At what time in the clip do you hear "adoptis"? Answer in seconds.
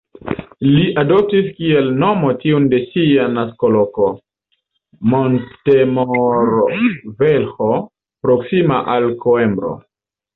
0.99-1.49